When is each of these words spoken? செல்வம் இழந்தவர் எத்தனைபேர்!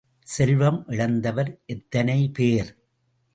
செல்வம் 0.27 0.83
இழந்தவர் 0.87 1.51
எத்தனைபேர்! 1.65 2.71